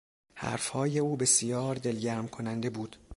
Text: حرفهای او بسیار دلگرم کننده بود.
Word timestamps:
حرفهای 0.33 0.99
او 0.99 1.15
بسیار 1.15 1.75
دلگرم 1.75 2.27
کننده 2.27 2.69
بود. 2.69 2.95